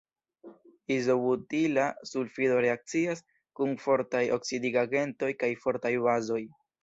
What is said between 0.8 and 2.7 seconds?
Izobutila sulfido